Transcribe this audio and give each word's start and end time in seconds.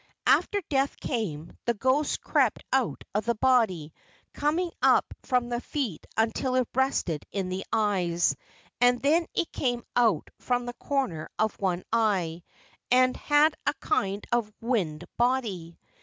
After 0.25 0.61
death 0.67 0.99
came, 0.99 1.55
the 1.65 1.75
ghost 1.75 2.21
crept 2.21 2.63
out 2.73 3.03
of 3.13 3.25
the 3.25 3.35
body, 3.35 3.93
coming 4.33 4.71
up 4.81 5.05
from 5.21 5.47
the 5.49 5.61
feet 5.61 6.07
until 6.17 6.55
it 6.55 6.67
rested 6.73 7.23
in 7.31 7.49
the 7.49 7.63
eyes, 7.71 8.35
and 8.79 8.99
then 8.99 9.27
it 9.35 9.51
came 9.51 9.83
out 9.95 10.31
from 10.39 10.65
the 10.65 10.73
corner 10.73 11.29
of 11.37 11.53
one 11.59 11.83
eye, 11.93 12.41
and 12.89 13.15
had 13.15 13.53
a 13.67 13.75
kind 13.75 14.25
of 14.31 14.51
wind 14.59 15.05
body. 15.17 15.77